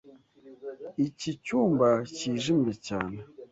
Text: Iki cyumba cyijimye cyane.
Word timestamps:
Iki 1.07 1.31
cyumba 1.43 1.89
cyijimye 2.15 2.73
cyane. 2.87 3.17